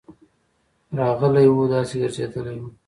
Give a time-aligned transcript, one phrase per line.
[0.99, 2.69] راغلی وو، داسي ګرځيدلی وو: